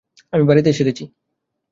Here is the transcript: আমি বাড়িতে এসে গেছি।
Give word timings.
আমি 0.33 0.43
বাড়িতে 0.43 0.69
এসে 0.69 0.83
গেছি। 0.83 1.03